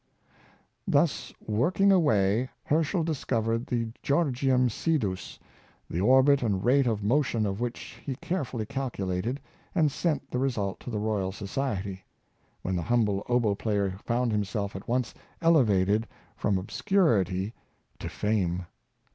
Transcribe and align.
Thus 0.87 1.31
working 1.45 1.91
away 1.91 2.49
Her 2.63 2.79
schel 2.81 3.05
discovered 3.05 3.67
the 3.67 3.89
Georgium 4.01 4.67
Sidus, 4.67 5.37
the 5.87 6.01
orbit 6.01 6.41
and 6.41 6.65
rate 6.65 6.87
of 6.87 7.03
motion 7.03 7.45
of 7.45 7.61
which 7.61 8.01
he 8.03 8.15
carefully 8.15 8.65
calculated, 8.65 9.39
and 9.75 9.91
sent 9.91 10.31
the 10.31 10.39
result 10.39 10.79
to 10.79 10.89
the 10.89 10.97
Royal 10.97 11.31
Society; 11.31 12.03
when 12.63 12.75
the 12.75 12.81
humble 12.81 13.23
oboe 13.29 13.53
player 13.53 13.91
found 14.03 14.31
himself 14.31 14.75
at 14.75 14.87
once 14.87 15.13
elevated 15.39 16.07
from 16.35 16.57
obscurity 16.57 17.53
to 17.99 18.09
fame. 18.09 18.65